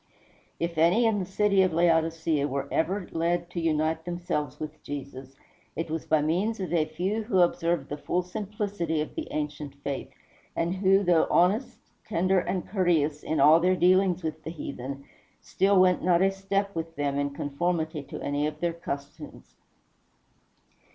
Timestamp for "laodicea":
1.73-2.47